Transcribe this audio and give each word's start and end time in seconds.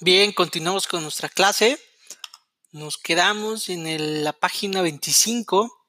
Bien, 0.00 0.30
continuamos 0.30 0.86
con 0.86 1.02
nuestra 1.02 1.28
clase. 1.28 1.76
Nos 2.70 2.98
quedamos 2.98 3.68
en 3.68 4.22
la 4.22 4.32
página 4.32 4.80
25, 4.80 5.86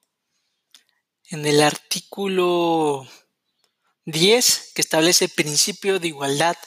en 1.26 1.46
el 1.46 1.62
artículo 1.62 3.08
10, 4.06 4.72
que 4.74 4.82
establece 4.82 5.26
el 5.26 5.32
principio 5.32 6.00
de 6.00 6.08
igualdad 6.08 6.58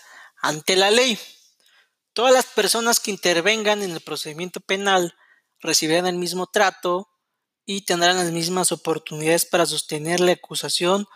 ante 0.41 0.77
la 0.77 0.93
ley. 0.93 1.19
Todas 2.13 2.33
las 2.33 2.47
personas 2.47 3.01
que 3.01 3.11
intervengan 3.11 3.83
en 3.83 3.91
el 3.91 4.01
procedimiento 4.03 4.61
penal 4.61 5.17
recibirán 5.59 6.07
el 6.07 6.19
mismo 6.19 6.47
trato 6.47 7.09
y 7.67 7.81
tendrán 7.81 8.19
las 8.19 8.31
mismas 8.31 8.71
oportunidades 8.71 9.47
para 9.47 9.67
sostener 9.67 10.21
la 10.21 10.31
acusación 10.31 11.09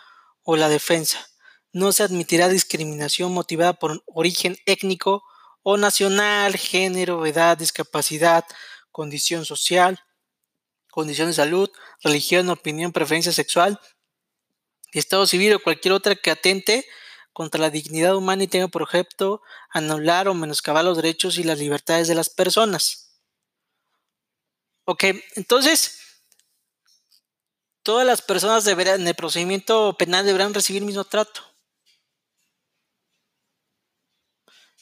o 0.43 0.57
la 0.57 0.67
defensa. 0.67 1.25
No 1.71 1.93
se 1.93 2.03
admitirá 2.03 2.49
discriminación 2.49 3.31
motivada 3.31 3.79
por 3.79 4.03
origen 4.07 4.57
étnico 4.65 5.23
o 5.69 5.75
nacional, 5.75 6.55
género, 6.55 7.25
edad, 7.25 7.57
discapacidad, 7.57 8.45
condición 8.89 9.43
social, 9.43 9.99
condición 10.89 11.27
de 11.27 11.33
salud, 11.33 11.69
religión, 12.01 12.49
opinión, 12.49 12.93
preferencia 12.93 13.33
sexual, 13.33 13.77
estado 14.93 15.27
civil 15.27 15.55
o 15.55 15.59
cualquier 15.59 15.91
otra 15.91 16.15
que 16.15 16.31
atente 16.31 16.85
contra 17.33 17.59
la 17.59 17.69
dignidad 17.69 18.15
humana 18.15 18.43
y 18.43 18.47
tenga 18.47 18.69
por 18.69 18.83
objeto 18.83 19.41
anular 19.69 20.29
o 20.29 20.33
menoscabar 20.33 20.85
los 20.85 20.95
derechos 20.95 21.37
y 21.37 21.43
las 21.43 21.59
libertades 21.59 22.07
de 22.07 22.15
las 22.15 22.29
personas. 22.29 23.19
Ok, 24.85 25.03
entonces, 25.35 26.21
todas 27.83 28.07
las 28.07 28.21
personas 28.21 28.63
deberán, 28.63 29.01
en 29.01 29.07
el 29.09 29.15
procedimiento 29.15 29.97
penal 29.97 30.25
deberán 30.25 30.53
recibir 30.53 30.81
el 30.81 30.85
mismo 30.85 31.03
trato. 31.03 31.56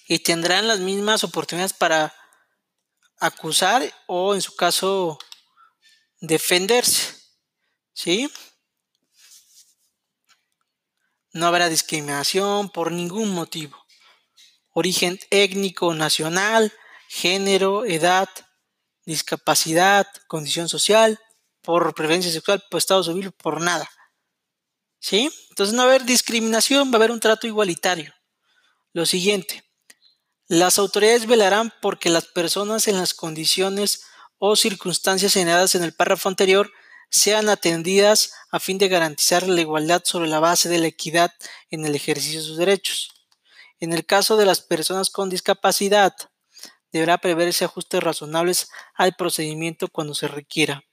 Y 0.08 0.20
tendrán 0.20 0.68
las 0.68 0.80
mismas 0.80 1.24
oportunidades 1.24 1.74
para 1.74 2.14
acusar 3.20 3.84
o, 4.08 4.36
en 4.36 4.42
su 4.42 4.56
caso, 4.56 5.18
defenderse. 6.20 7.16
¿Sí? 7.94 8.30
No 11.32 11.48
habrá 11.48 11.70
discriminación 11.70 12.70
por 12.70 12.92
ningún 12.92 13.30
motivo. 13.34 13.84
Origen 14.72 15.20
étnico, 15.32 15.94
nacional, 15.94 16.72
género, 17.08 17.86
edad, 17.86 18.30
discapacidad, 19.06 20.08
condición 20.28 20.68
social, 20.70 21.20
por 21.62 21.94
preferencia 21.96 22.32
sexual, 22.32 22.64
por 22.70 22.78
estado 22.78 23.04
civil, 23.04 23.32
por 23.32 23.62
nada. 23.62 23.90
¿Sí? 25.00 25.32
Entonces 25.50 25.74
no 25.74 25.84
va 25.84 25.92
a 25.92 25.96
haber 25.96 26.06
discriminación, 26.06 26.90
va 26.90 26.94
a 26.94 26.98
haber 26.98 27.12
un 27.12 27.20
trato 27.20 27.48
igualitario. 27.48 28.14
Lo 28.94 29.06
siguiente, 29.06 29.65
las 30.48 30.78
autoridades 30.78 31.26
velarán 31.26 31.74
porque 31.82 32.10
las 32.10 32.26
personas 32.26 32.88
en 32.88 32.98
las 32.98 33.14
condiciones 33.14 34.04
o 34.38 34.56
circunstancias 34.56 35.32
señaladas 35.32 35.74
en 35.76 35.84
el 35.84 35.94
párrafo 35.94 36.30
anterior 36.30 36.72
sean 37.10 37.50
atendidas 37.50 38.34
a 38.52 38.60
fin 38.60 38.78
de 38.78 38.88
garantizar 38.88 39.48
la 39.48 39.62
igualdad 39.62 40.04
sobre 40.06 40.28
la 40.28 40.40
base 40.40 40.70
de 40.70 40.80
la 40.80 40.88
equidad 40.88 41.32
en 41.70 41.86
el 41.86 41.96
ejercicio 41.96 42.40
de 42.40 42.46
sus 42.46 42.58
derechos. 42.58 43.10
En 43.80 43.94
el 43.94 44.06
caso 44.06 44.38
de 44.38 44.46
las 44.46 44.62
personas 44.62 45.10
con 45.10 45.30
discapacidad, 45.30 46.14
deberá 46.92 47.18
preverse 47.18 47.66
ajustes 47.66 48.04
razonables 48.04 48.70
al 48.94 49.16
procedimiento 49.16 49.88
cuando 49.88 50.14
se 50.14 50.28
requiera. 50.28 50.84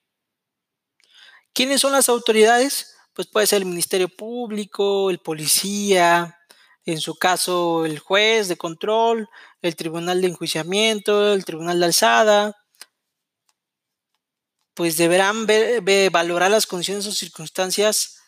¿Quiénes 1.53 1.81
son 1.81 1.92
las 1.92 2.09
autoridades? 2.09 2.97
Pues 3.12 3.28
puede 3.28 3.47
ser 3.47 3.59
el 3.59 3.69
Ministerio 3.69 4.09
Público, 4.09 5.11
el 5.11 5.20
policía, 5.20 6.39
en 6.84 7.00
su 7.00 7.14
caso 7.16 7.84
el 7.84 7.98
juez 7.98 8.48
de 8.48 8.56
control, 8.56 9.28
el 9.61 9.77
tribunal 9.77 10.20
de 10.20 10.28
enjuiciamiento, 10.28 11.33
el 11.33 11.44
tribunal 11.44 11.78
de 11.78 11.86
alzada, 11.86 12.56
pues 14.75 14.97
deberán 14.97 15.47
valorar 16.10 16.50
las 16.50 16.66
condiciones 16.66 17.06
o 17.06 17.12
circunstancias 17.12 18.21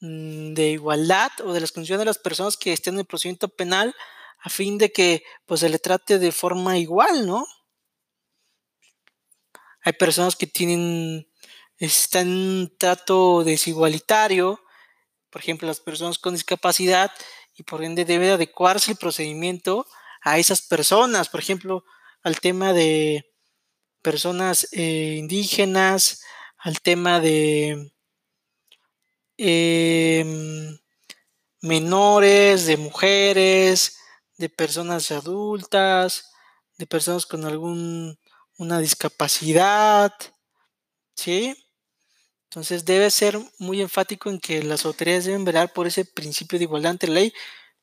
mm, 0.00 0.54
de 0.54 0.70
igualdad 0.70 1.30
o 1.44 1.52
de 1.52 1.60
las 1.60 1.72
condiciones 1.72 2.00
de 2.00 2.06
las 2.06 2.18
personas 2.18 2.56
que 2.56 2.72
estén 2.72 2.94
en 2.94 3.00
el 3.00 3.06
procedimiento 3.06 3.48
penal 3.48 3.94
a 4.38 4.50
fin 4.50 4.78
de 4.78 4.92
que 4.92 5.24
pues 5.46 5.60
se 5.60 5.68
le 5.68 5.78
trate 5.78 6.18
de 6.18 6.32
forma 6.32 6.78
igual, 6.78 7.26
¿no? 7.26 7.46
Hay 9.82 9.92
personas 9.94 10.36
que 10.36 10.46
tienen 10.46 11.26
están 11.78 12.28
en 12.28 12.32
un 12.32 12.76
trato 12.78 13.42
desigualitario, 13.44 14.60
por 15.30 15.42
ejemplo, 15.42 15.66
las 15.66 15.80
personas 15.80 16.18
con 16.18 16.34
discapacidad 16.34 17.10
y 17.56 17.62
por 17.62 17.84
ende 17.84 18.04
debe 18.04 18.32
adecuarse 18.32 18.92
el 18.92 18.98
procedimiento 18.98 19.86
a 20.22 20.38
esas 20.38 20.62
personas, 20.62 21.28
por 21.28 21.40
ejemplo, 21.40 21.84
al 22.22 22.40
tema 22.40 22.72
de 22.72 23.26
personas 24.02 24.68
eh, 24.72 25.16
indígenas, 25.18 26.22
al 26.58 26.80
tema 26.80 27.20
de 27.20 27.92
em, 29.36 30.78
menores, 31.60 32.66
de 32.66 32.76
mujeres, 32.76 33.98
de 34.38 34.48
personas 34.48 35.10
adultas, 35.10 36.30
de 36.78 36.86
personas 36.86 37.26
con 37.26 37.44
alguna 37.44 38.78
discapacidad, 38.80 40.12
¿sí? 41.14 41.63
Entonces 42.54 42.84
debe 42.84 43.10
ser 43.10 43.36
muy 43.58 43.80
enfático 43.80 44.30
en 44.30 44.38
que 44.38 44.62
las 44.62 44.84
autoridades 44.84 45.24
deben 45.24 45.44
velar 45.44 45.72
por 45.72 45.88
ese 45.88 46.04
principio 46.04 46.56
de 46.56 46.66
igualdad 46.66 46.92
ante 46.92 47.08
ley 47.08 47.32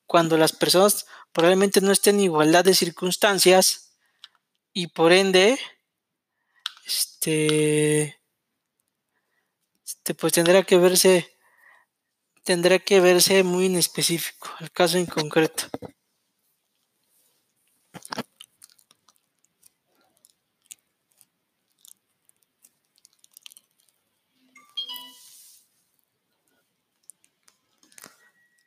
cuando 0.06 0.38
las 0.38 0.52
personas 0.52 1.04
probablemente 1.30 1.82
no 1.82 1.92
estén 1.92 2.14
en 2.14 2.22
igualdad 2.22 2.64
de 2.64 2.72
circunstancias 2.72 3.92
y 4.72 4.86
por 4.86 5.12
ende 5.12 5.58
este, 6.86 8.18
este, 9.84 10.14
pues 10.14 10.32
tendrá 10.32 10.62
que 10.62 10.78
verse, 10.78 11.36
tendrá 12.42 12.78
que 12.78 13.00
verse 13.00 13.42
muy 13.42 13.66
en 13.66 13.76
específico, 13.76 14.48
el 14.60 14.72
caso 14.72 14.96
en 14.96 15.04
concreto. 15.04 15.64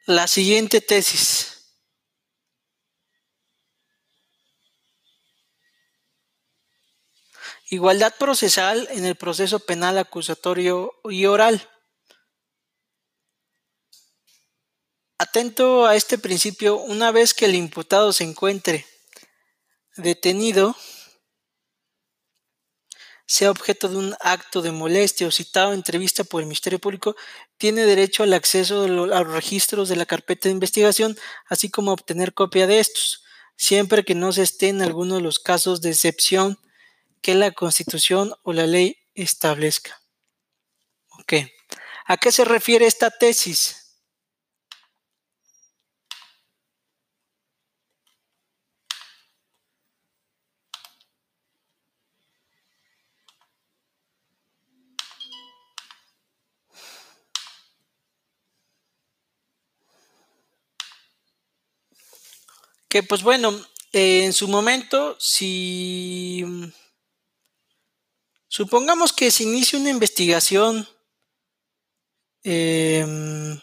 La 0.08 0.28
siguiente 0.28 0.82
tesis. 0.82 1.52
Igualdad 7.72 8.14
procesal 8.20 8.88
en 8.92 9.06
el 9.06 9.16
proceso 9.16 9.60
penal 9.60 9.98
acusatorio 9.98 10.94
y 11.06 11.26
oral. 11.26 11.68
Atento 15.18 15.88
a 15.88 15.96
este 15.96 16.20
principio, 16.20 16.78
una 16.78 17.10
vez 17.10 17.34
que 17.34 17.46
el 17.46 17.56
imputado 17.56 18.14
se 18.14 18.26
encuentre 18.26 18.86
detenido, 19.96 20.76
sea 23.26 23.52
objeto 23.52 23.90
de 23.90 23.98
un 23.98 24.16
acto 24.20 24.62
de 24.62 24.72
molestia 24.72 25.28
o 25.28 25.32
citado 25.32 25.70
en 25.70 25.80
entrevista 25.80 26.24
por 26.24 26.42
el 26.42 26.48
Ministerio 26.48 26.80
Público, 26.80 27.16
tiene 27.58 27.86
derecho 27.86 28.24
al 28.24 28.34
acceso 28.34 28.84
a 28.84 28.88
los 28.88 29.28
registros 29.28 29.90
de 29.90 29.96
la 29.96 30.06
carpeta 30.06 30.48
de 30.48 30.54
investigación, 30.54 31.18
así 31.48 31.70
como 31.70 31.92
a 31.92 31.96
obtener 31.96 32.34
copia 32.34 32.68
de 32.68 32.80
estos, 32.80 33.24
siempre 33.56 34.04
que 34.04 34.16
no 34.16 34.32
se 34.32 34.44
esté 34.44 34.70
en 34.70 34.82
alguno 34.82 35.16
de 35.16 35.22
los 35.22 35.40
casos 35.40 35.82
de 35.82 35.90
excepción 35.90 36.60
que 37.22 37.34
la 37.34 37.52
Constitución 37.52 38.34
o 38.44 38.54
la 38.54 38.68
ley 38.68 38.98
establezca. 39.16 40.02
¿A 42.06 42.18
qué 42.18 42.32
se 42.32 42.46
refiere 42.46 42.86
esta 42.86 43.10
tesis? 43.10 43.85
Que 62.96 63.04
pues 63.04 63.24
bueno, 63.24 63.54
en 63.92 64.32
su 64.32 64.48
momento, 64.48 65.18
si 65.20 66.46
Supongamos 68.48 69.12
que 69.12 69.32
se 69.32 69.44
inicia 69.44 69.78
una 69.78 69.90
investigación 69.90 70.88
em, 72.44 73.60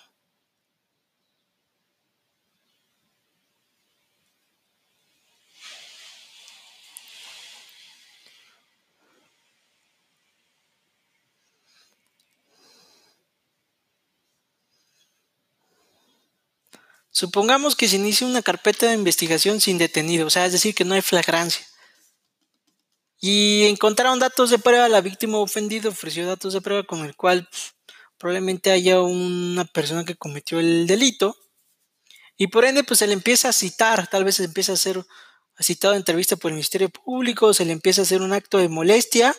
Supongamos 17.13 17.77
que 17.77 17.89
se 17.89 17.97
inicia 17.97 18.27
una 18.27 18.43
carpeta 18.43 18.87
de 18.87 18.95
investigación 18.95 19.61
sin 19.61 19.79
detenido, 19.79 20.27
o 20.27 20.31
sea, 20.31 20.47
es 20.47 20.53
decir, 20.53 20.75
que 20.75 20.85
no 20.85 20.95
hay 20.95 21.03
flagrancia. 21.03 21.65
Y 23.21 23.67
encontraron 23.67 24.19
datos 24.19 24.51
de 24.51 24.59
prueba, 24.59 24.89
la 24.89 25.01
víctima 25.01 25.39
ofendida 25.39 25.91
ofreció 25.91 26.27
datos 26.27 26.55
de 26.55 26.61
prueba 26.61 26.83
con 26.85 27.05
el 27.05 27.15
cual 27.15 27.47
pues, 27.49 27.75
probablemente 28.19 28.73
haya 28.73 29.01
una 29.03 29.65
persona 29.67 30.05
que 30.05 30.17
cometió 30.17 30.59
el 30.59 30.87
delito. 30.87 31.37
Y 32.37 32.49
por 32.49 32.65
ende, 32.65 32.83
pues 32.83 32.99
se 32.99 33.07
le 33.07 33.13
empieza 33.13 33.51
a 33.51 33.53
citar, 33.53 34.09
tal 34.09 34.25
vez 34.25 34.37
se 34.37 34.45
empieza 34.45 34.73
a 34.73 34.75
hacer 34.75 35.05
citado 35.61 35.95
en 35.95 35.99
entrevista 35.99 36.37
por 36.37 36.51
el 36.51 36.55
Ministerio 36.55 36.89
Público, 36.89 37.55
se 37.55 37.65
le 37.65 37.73
empieza 37.73 38.03
a 38.03 38.05
hacer 38.05 38.23
un 38.23 38.33
acto 38.33 38.59
de 38.59 38.69
molestia. 38.69 39.37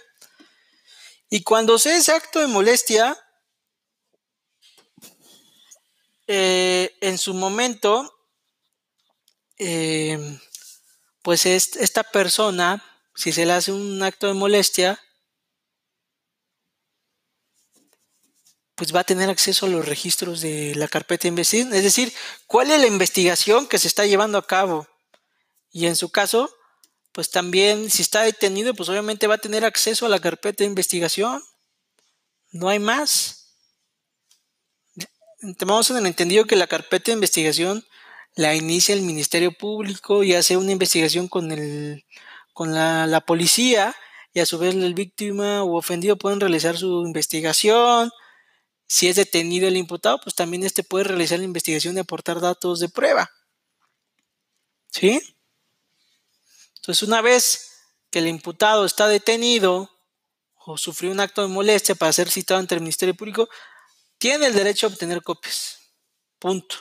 Y 1.29 1.41
cuando 1.43 1.79
se 1.79 1.95
ese 1.95 2.11
acto 2.11 2.39
de 2.39 2.47
molestia, 2.47 3.17
eh, 6.35 6.97
en 7.01 7.19
su 7.19 7.35
momento, 7.35 8.11
eh, 9.59 10.39
pues 11.21 11.45
esta 11.45 12.03
persona, 12.03 12.83
si 13.13 13.31
se 13.31 13.45
le 13.45 13.53
hace 13.53 13.71
un 13.71 14.01
acto 14.01 14.25
de 14.25 14.33
molestia, 14.33 14.99
pues 18.73 18.95
va 18.95 19.01
a 19.01 19.03
tener 19.03 19.29
acceso 19.29 19.67
a 19.67 19.69
los 19.69 19.85
registros 19.85 20.41
de 20.41 20.73
la 20.73 20.87
carpeta 20.87 21.23
de 21.23 21.27
investigación. 21.27 21.71
Es 21.71 21.83
decir, 21.83 22.11
cuál 22.47 22.71
es 22.71 22.81
la 22.81 22.87
investigación 22.87 23.67
que 23.67 23.77
se 23.77 23.87
está 23.87 24.07
llevando 24.07 24.39
a 24.39 24.47
cabo. 24.47 24.87
Y 25.71 25.85
en 25.85 25.95
su 25.95 26.09
caso, 26.09 26.49
pues 27.11 27.29
también 27.29 27.91
si 27.91 28.01
está 28.01 28.23
detenido, 28.23 28.73
pues 28.73 28.89
obviamente 28.89 29.27
va 29.27 29.35
a 29.35 29.45
tener 29.45 29.65
acceso 29.65 30.07
a 30.07 30.09
la 30.09 30.19
carpeta 30.19 30.63
de 30.63 30.69
investigación. 30.69 31.43
No 32.49 32.69
hay 32.69 32.79
más. 32.79 33.42
Tenemos 35.57 35.89
en 35.91 35.97
el 35.97 36.05
entendido 36.05 36.45
que 36.45 36.55
la 36.55 36.67
carpeta 36.67 37.07
de 37.07 37.15
investigación 37.15 37.85
la 38.35 38.55
inicia 38.55 38.95
el 38.95 39.01
Ministerio 39.01 39.51
Público 39.51 40.23
y 40.23 40.33
hace 40.33 40.55
una 40.55 40.71
investigación 40.71 41.27
con, 41.27 41.51
el, 41.51 42.05
con 42.53 42.73
la, 42.73 43.21
policía 43.25 43.93
y 44.33 44.39
a 44.39 44.45
su 44.45 44.57
vez 44.57 44.73
el 44.73 44.93
víctima 44.93 45.63
o 45.63 45.77
ofendido 45.77 46.17
pueden 46.17 46.39
realizar 46.39 46.77
su 46.77 47.05
investigación. 47.05 48.09
Si 48.87 49.09
es 49.09 49.17
detenido 49.17 49.67
el 49.67 49.75
imputado, 49.75 50.19
pues 50.21 50.33
también 50.33 50.63
este 50.63 50.81
puede 50.81 51.03
realizar 51.03 51.39
la 51.39 51.45
investigación 51.45 51.97
y 51.97 51.99
aportar 51.99 52.39
datos 52.39 52.79
de 52.79 52.87
prueba. 52.87 53.29
¿Sí? 54.91 55.21
Entonces, 56.77 57.03
una 57.03 57.21
vez 57.21 57.81
que 58.09 58.19
el 58.19 58.27
imputado 58.27 58.85
está 58.85 59.07
detenido 59.07 59.89
o 60.65 60.77
sufrió 60.77 61.11
un 61.11 61.19
acto 61.19 61.41
de 61.41 61.49
molestia 61.49 61.95
para 61.95 62.13
ser 62.13 62.29
citado 62.29 62.61
ante 62.61 62.75
el 62.75 62.81
Ministerio 62.81 63.13
Público, 63.13 63.49
tiene 64.23 64.47
el 64.47 64.53
derecho 64.53 64.87
a 64.87 64.89
obtener 64.89 65.21
copias. 65.21 65.91
Punto. 66.39 66.77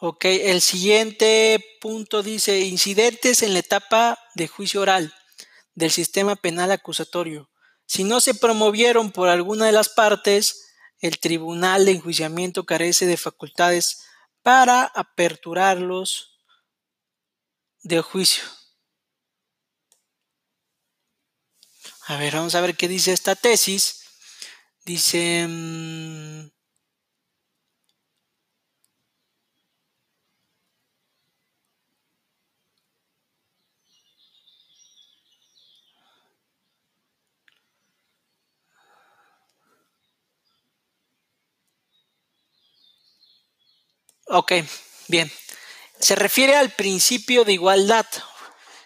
Ok, 0.00 0.24
el 0.24 0.60
siguiente 0.60 1.64
punto 1.80 2.24
dice 2.24 2.58
incidentes 2.58 3.44
en 3.44 3.52
la 3.52 3.60
etapa 3.60 4.18
de 4.34 4.48
juicio 4.48 4.80
oral 4.80 5.14
del 5.76 5.92
sistema 5.92 6.34
penal 6.34 6.72
acusatorio. 6.72 7.50
Si 7.86 8.02
no 8.02 8.20
se 8.20 8.34
promovieron 8.34 9.12
por 9.12 9.28
alguna 9.28 9.66
de 9.66 9.72
las 9.72 9.90
partes, 9.90 10.69
el 11.00 11.18
tribunal 11.18 11.84
de 11.84 11.92
enjuiciamiento 11.92 12.64
carece 12.64 13.06
de 13.06 13.16
facultades 13.16 14.04
para 14.42 14.84
aperturarlos 14.84 16.38
de 17.82 18.00
juicio. 18.00 18.44
A 22.06 22.16
ver, 22.16 22.34
vamos 22.34 22.54
a 22.54 22.60
ver 22.60 22.76
qué 22.76 22.88
dice 22.88 23.12
esta 23.12 23.34
tesis. 23.34 24.04
Dice... 24.84 25.46
Mm, 25.48 26.59
Ok, 44.32 44.52
bien. 45.08 45.28
Se 45.98 46.14
refiere 46.14 46.54
al 46.54 46.70
principio 46.70 47.44
de 47.44 47.52
igualdad. 47.52 48.06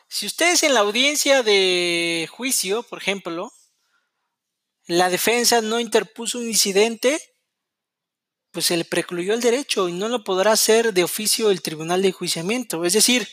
Si 0.08 0.24
ustedes 0.24 0.62
en 0.62 0.72
la 0.72 0.80
audiencia 0.80 1.42
de 1.42 2.26
juicio, 2.32 2.82
por 2.82 2.98
ejemplo, 2.98 3.52
la 4.86 5.10
defensa 5.10 5.60
no 5.60 5.80
interpuso 5.80 6.38
un 6.38 6.48
incidente, 6.48 7.20
pues 8.52 8.64
se 8.64 8.78
le 8.78 8.86
precluyó 8.86 9.34
el 9.34 9.42
derecho 9.42 9.86
y 9.90 9.92
no 9.92 10.08
lo 10.08 10.24
podrá 10.24 10.52
hacer 10.52 10.94
de 10.94 11.04
oficio 11.04 11.50
el 11.50 11.60
tribunal 11.60 12.00
de 12.00 12.08
enjuiciamiento. 12.08 12.86
Es 12.86 12.94
decir, 12.94 13.28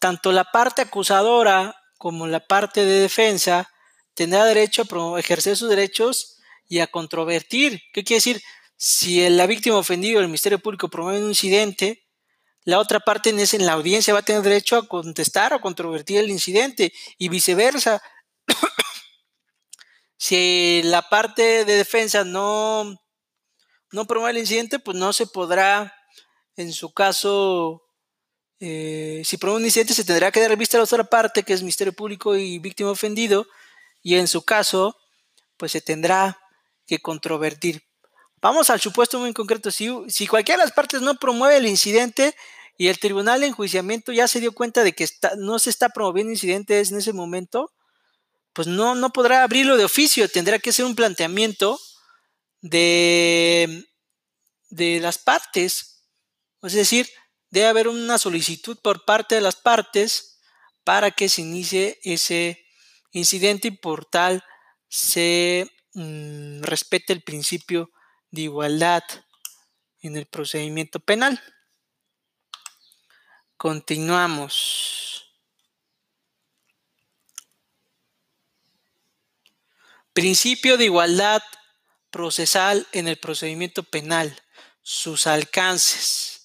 tanto 0.00 0.32
la 0.32 0.44
parte 0.44 0.82
acusadora 0.82 1.74
como 1.96 2.26
la 2.26 2.40
parte 2.40 2.84
de 2.84 3.00
defensa 3.00 3.70
tendrá 4.12 4.44
derecho 4.44 4.82
a 4.82 5.18
ejercer 5.18 5.56
sus 5.56 5.70
derechos 5.70 6.36
y 6.68 6.80
a 6.80 6.88
controvertir. 6.88 7.80
¿Qué 7.94 8.04
quiere 8.04 8.18
decir? 8.18 8.42
Si 8.82 9.28
la 9.28 9.46
víctima 9.46 9.76
ofendida 9.76 10.16
o 10.16 10.22
el 10.22 10.28
Ministerio 10.28 10.58
Público 10.58 10.88
promueve 10.88 11.20
un 11.20 11.28
incidente, 11.28 12.08
la 12.64 12.78
otra 12.78 12.98
parte 12.98 13.28
en, 13.28 13.38
en 13.38 13.66
la 13.66 13.74
audiencia 13.74 14.14
va 14.14 14.20
a 14.20 14.22
tener 14.22 14.40
derecho 14.40 14.78
a 14.78 14.88
contestar 14.88 15.52
o 15.52 15.60
controvertir 15.60 16.16
el 16.16 16.30
incidente 16.30 16.90
y 17.18 17.28
viceversa. 17.28 18.00
si 20.16 20.80
la 20.84 21.02
parte 21.02 21.66
de 21.66 21.76
defensa 21.76 22.24
no, 22.24 22.98
no 23.92 24.06
promueve 24.06 24.38
el 24.38 24.44
incidente, 24.44 24.78
pues 24.78 24.96
no 24.96 25.12
se 25.12 25.26
podrá, 25.26 25.94
en 26.56 26.72
su 26.72 26.94
caso, 26.94 27.82
eh, 28.60 29.20
si 29.26 29.36
promueve 29.36 29.60
un 29.60 29.66
incidente, 29.66 29.92
se 29.92 30.04
tendrá 30.04 30.32
que 30.32 30.40
dar 30.40 30.56
vista 30.56 30.78
a 30.78 30.80
la 30.80 30.84
otra 30.84 31.04
parte, 31.04 31.42
que 31.42 31.52
es 31.52 31.60
Ministerio 31.60 31.92
Público 31.92 32.34
y 32.34 32.58
víctima 32.58 32.90
ofendido, 32.90 33.46
y 34.02 34.14
en 34.14 34.26
su 34.26 34.42
caso, 34.42 34.96
pues 35.58 35.72
se 35.72 35.82
tendrá 35.82 36.40
que 36.86 36.98
controvertir. 36.98 37.89
Vamos 38.42 38.70
al 38.70 38.80
supuesto 38.80 39.18
muy 39.18 39.32
concreto. 39.34 39.70
Si, 39.70 40.26
cualquiera 40.26 40.62
de 40.62 40.66
las 40.66 40.74
partes 40.74 41.02
no 41.02 41.14
promueve 41.16 41.58
el 41.58 41.66
incidente 41.66 42.34
y 42.78 42.88
el 42.88 42.98
tribunal 42.98 43.40
de 43.40 43.48
enjuiciamiento 43.48 44.12
ya 44.12 44.26
se 44.28 44.40
dio 44.40 44.52
cuenta 44.52 44.82
de 44.82 44.94
que 44.94 45.06
no 45.36 45.58
se 45.58 45.70
está 45.70 45.90
promoviendo 45.90 46.32
incidentes 46.32 46.90
en 46.90 46.98
ese 46.98 47.12
momento, 47.12 47.72
pues 48.54 48.66
no, 48.66 48.94
no 48.94 49.10
podrá 49.10 49.42
abrirlo 49.42 49.76
de 49.76 49.84
oficio. 49.84 50.28
Tendrá 50.28 50.58
que 50.58 50.72
ser 50.72 50.86
un 50.86 50.96
planteamiento 50.96 51.78
de, 52.62 53.84
de 54.70 55.00
las 55.00 55.18
partes. 55.18 56.06
Es 56.62 56.72
decir, 56.72 57.10
debe 57.50 57.66
haber 57.66 57.88
una 57.88 58.16
solicitud 58.16 58.78
por 58.82 59.04
parte 59.04 59.34
de 59.34 59.40
las 59.42 59.56
partes 59.56 60.38
para 60.82 61.10
que 61.10 61.28
se 61.28 61.42
inicie 61.42 61.98
ese 62.02 62.64
incidente 63.12 63.68
y 63.68 63.72
por 63.72 64.06
tal 64.06 64.42
se 64.88 65.70
mm, 65.92 66.62
respete 66.62 67.12
el 67.12 67.22
principio 67.22 67.90
de 68.30 68.42
igualdad 68.42 69.02
en 70.00 70.16
el 70.16 70.26
procedimiento 70.26 71.00
penal. 71.00 71.40
Continuamos. 73.56 75.26
Principio 80.12 80.76
de 80.76 80.84
igualdad 80.86 81.42
procesal 82.10 82.86
en 82.92 83.08
el 83.08 83.18
procedimiento 83.18 83.82
penal. 83.82 84.40
Sus 84.82 85.26
alcances. 85.26 86.40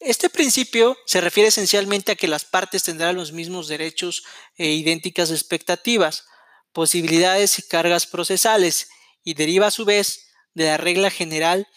Este 0.00 0.30
principio 0.30 0.96
se 1.06 1.20
refiere 1.20 1.48
esencialmente 1.48 2.12
a 2.12 2.16
que 2.16 2.26
las 2.26 2.44
partes 2.44 2.82
tendrán 2.82 3.16
los 3.16 3.32
mismos 3.32 3.68
derechos 3.68 4.24
e 4.56 4.72
idénticas 4.72 5.30
expectativas, 5.30 6.24
posibilidades 6.72 7.58
y 7.58 7.62
cargas 7.62 8.06
procesales 8.06 8.88
y 9.24 9.34
deriva 9.34 9.68
a 9.68 9.70
su 9.70 9.84
vez 9.84 10.32
de 10.54 10.64
la 10.64 10.76
regla 10.76 11.10
general 11.10 11.68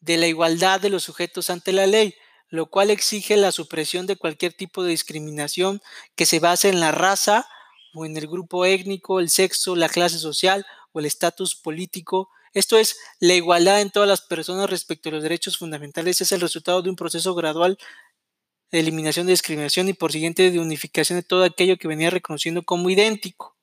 de 0.00 0.16
la 0.16 0.26
igualdad 0.26 0.80
de 0.80 0.90
los 0.90 1.04
sujetos 1.04 1.50
ante 1.50 1.72
la 1.72 1.86
ley, 1.86 2.14
lo 2.48 2.66
cual 2.66 2.90
exige 2.90 3.36
la 3.36 3.52
supresión 3.52 4.06
de 4.06 4.16
cualquier 4.16 4.52
tipo 4.52 4.82
de 4.82 4.90
discriminación 4.90 5.80
que 6.14 6.26
se 6.26 6.38
base 6.38 6.68
en 6.68 6.80
la 6.80 6.92
raza 6.92 7.46
o 7.94 8.04
en 8.04 8.16
el 8.16 8.26
grupo 8.28 8.64
étnico, 8.64 9.20
el 9.20 9.30
sexo, 9.30 9.74
la 9.74 9.88
clase 9.88 10.18
social 10.18 10.66
o 10.92 11.00
el 11.00 11.06
estatus 11.06 11.56
político. 11.56 12.28
Esto 12.52 12.78
es, 12.78 12.98
la 13.20 13.34
igualdad 13.34 13.80
en 13.80 13.90
todas 13.90 14.08
las 14.08 14.20
personas 14.20 14.70
respecto 14.70 15.08
a 15.08 15.12
los 15.12 15.22
derechos 15.22 15.58
fundamentales 15.58 16.20
es 16.20 16.30
el 16.32 16.40
resultado 16.40 16.82
de 16.82 16.90
un 16.90 16.96
proceso 16.96 17.34
gradual 17.34 17.78
de 18.70 18.80
eliminación 18.80 19.26
de 19.26 19.32
discriminación 19.32 19.88
y 19.88 19.92
por 19.92 20.12
siguiente 20.12 20.50
de 20.50 20.60
unificación 20.60 21.18
de 21.18 21.22
todo 21.22 21.44
aquello 21.44 21.78
que 21.78 21.88
venía 21.88 22.10
reconociendo 22.10 22.62
como 22.62 22.90
idéntico. 22.90 23.55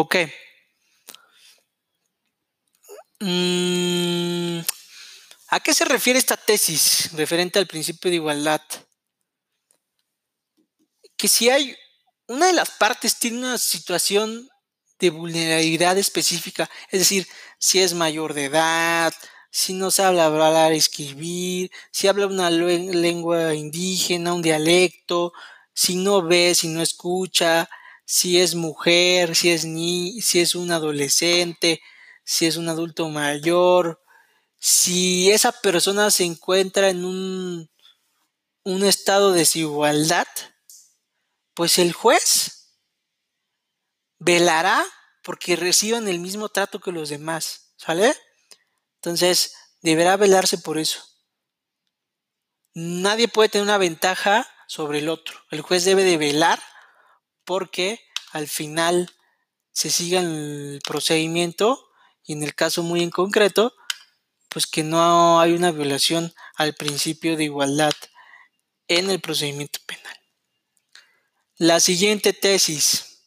Ok. 0.00 0.14
Mm, 3.18 4.60
¿A 5.48 5.58
qué 5.58 5.74
se 5.74 5.84
refiere 5.84 6.20
esta 6.20 6.36
tesis 6.36 7.10
referente 7.14 7.58
al 7.58 7.66
principio 7.66 8.08
de 8.08 8.18
igualdad? 8.18 8.62
Que 11.16 11.26
si 11.26 11.50
hay 11.50 11.74
una 12.28 12.46
de 12.46 12.52
las 12.52 12.70
partes 12.70 13.18
tiene 13.18 13.38
una 13.38 13.58
situación 13.58 14.48
de 15.00 15.10
vulnerabilidad 15.10 15.98
específica, 15.98 16.70
es 16.92 17.00
decir, 17.00 17.26
si 17.58 17.80
es 17.80 17.92
mayor 17.92 18.34
de 18.34 18.44
edad, 18.44 19.12
si 19.50 19.72
no 19.72 19.90
sabe 19.90 20.20
hablar, 20.20 20.72
escribir, 20.74 21.72
si 21.90 22.06
habla 22.06 22.28
una 22.28 22.50
lengua 22.50 23.52
indígena, 23.52 24.32
un 24.32 24.42
dialecto, 24.42 25.32
si 25.74 25.96
no 25.96 26.22
ve, 26.22 26.54
si 26.54 26.68
no 26.68 26.82
escucha, 26.82 27.68
si 28.10 28.40
es 28.40 28.54
mujer, 28.54 29.36
si 29.36 29.50
es 29.50 29.66
ni, 29.66 30.22
si 30.22 30.40
es 30.40 30.54
un 30.54 30.72
adolescente, 30.72 31.82
si 32.24 32.46
es 32.46 32.56
un 32.56 32.70
adulto 32.70 33.10
mayor, 33.10 34.02
si 34.58 35.30
esa 35.30 35.52
persona 35.52 36.10
se 36.10 36.24
encuentra 36.24 36.88
en 36.88 37.04
un, 37.04 37.70
un 38.64 38.82
estado 38.82 39.32
de 39.32 39.40
desigualdad, 39.40 40.26
pues 41.52 41.78
el 41.78 41.92
juez 41.92 42.78
velará 44.18 44.82
porque 45.22 45.54
reciban 45.54 46.08
el 46.08 46.18
mismo 46.18 46.48
trato 46.48 46.80
que 46.80 46.92
los 46.92 47.10
demás, 47.10 47.74
¿sale? 47.76 48.16
Entonces, 49.02 49.54
deberá 49.82 50.16
velarse 50.16 50.56
por 50.56 50.78
eso. 50.78 51.02
Nadie 52.72 53.28
puede 53.28 53.50
tener 53.50 53.64
una 53.64 53.76
ventaja 53.76 54.48
sobre 54.66 55.00
el 55.00 55.10
otro. 55.10 55.38
El 55.50 55.60
juez 55.60 55.84
debe 55.84 56.04
de 56.04 56.16
velar 56.16 56.58
porque 57.48 57.98
al 58.32 58.46
final 58.46 59.10
se 59.72 59.88
siga 59.88 60.20
el 60.20 60.80
procedimiento 60.86 61.88
y 62.22 62.34
en 62.34 62.42
el 62.42 62.54
caso 62.54 62.82
muy 62.82 63.02
en 63.02 63.08
concreto, 63.08 63.72
pues 64.50 64.66
que 64.66 64.82
no 64.82 65.40
hay 65.40 65.54
una 65.54 65.72
violación 65.72 66.34
al 66.56 66.74
principio 66.74 67.38
de 67.38 67.44
igualdad 67.44 67.94
en 68.86 69.08
el 69.08 69.20
procedimiento 69.20 69.78
penal. 69.86 70.14
La 71.56 71.80
siguiente 71.80 72.34
tesis. 72.34 73.22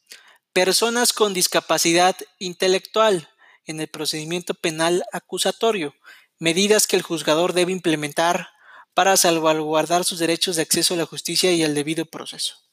Personas 0.54 1.14
con 1.14 1.34
discapacidad 1.34 2.16
intelectual 2.38 3.28
en 3.66 3.82
el 3.82 3.88
procedimiento 3.88 4.54
penal 4.54 5.04
acusatorio, 5.14 5.96
medidas 6.38 6.86
que 6.86 6.96
el 6.96 7.02
juzgador 7.02 7.54
debe 7.54 7.72
implementar 7.72 8.50
para 8.94 9.18
salvaguardar 9.18 10.06
sus 10.06 10.20
derechos 10.20 10.58
de 10.58 10.62
acceso 10.62 10.94
a 10.94 10.98
la 10.98 11.08
justicia 11.08 11.52
y 11.54 11.64
al 11.64 11.74
debido 11.74 12.06
proceso. 12.06 12.71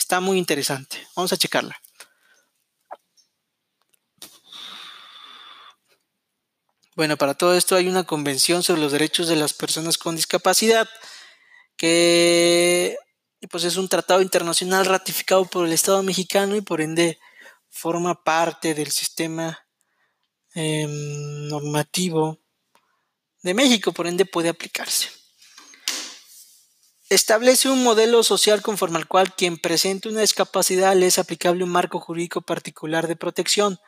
Está 0.00 0.18
muy 0.18 0.38
interesante. 0.38 0.96
Vamos 1.14 1.32
a 1.32 1.36
checarla. 1.36 1.78
Bueno, 6.96 7.16
para 7.16 7.34
todo 7.34 7.54
esto 7.54 7.76
hay 7.76 7.86
una 7.86 8.04
convención 8.04 8.62
sobre 8.62 8.80
los 8.80 8.92
derechos 8.92 9.28
de 9.28 9.36
las 9.36 9.52
personas 9.52 9.98
con 9.98 10.16
discapacidad 10.16 10.88
que 11.76 12.96
pues 13.50 13.64
es 13.64 13.76
un 13.76 13.88
tratado 13.88 14.22
internacional 14.22 14.86
ratificado 14.86 15.44
por 15.44 15.66
el 15.66 15.72
Estado 15.72 16.02
mexicano 16.02 16.56
y 16.56 16.60
por 16.62 16.80
ende 16.80 17.18
forma 17.68 18.24
parte 18.24 18.74
del 18.74 18.90
sistema 18.90 19.66
em, 20.54 21.46
normativo 21.48 22.40
de 23.42 23.54
México, 23.54 23.92
por 23.92 24.06
ende 24.06 24.24
puede 24.24 24.48
aplicarse. 24.48 25.19
Establece 27.10 27.68
un 27.68 27.82
modelo 27.82 28.22
social 28.22 28.62
conforme 28.62 28.96
al 28.96 29.08
cual 29.08 29.34
quien 29.34 29.58
presente 29.58 30.08
una 30.08 30.20
discapacidad 30.20 30.94
le 30.94 31.06
es 31.06 31.18
aplicable 31.18 31.64
un 31.64 31.70
marco 31.70 31.98
jurídico 31.98 32.40
particular 32.40 33.08
de 33.08 33.16
protección 33.16 33.80